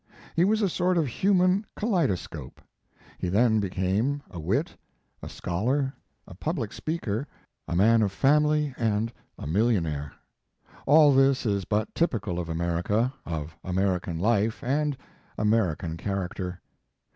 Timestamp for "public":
6.33-6.73